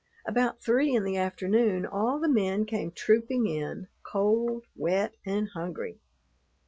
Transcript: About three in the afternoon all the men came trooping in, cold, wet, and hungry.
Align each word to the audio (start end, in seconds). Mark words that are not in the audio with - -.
About 0.25 0.59
three 0.63 0.95
in 0.95 1.03
the 1.03 1.15
afternoon 1.17 1.85
all 1.85 2.17
the 2.19 2.27
men 2.27 2.65
came 2.65 2.89
trooping 2.91 3.45
in, 3.45 3.87
cold, 4.03 4.65
wet, 4.75 5.13
and 5.27 5.49
hungry. 5.49 5.99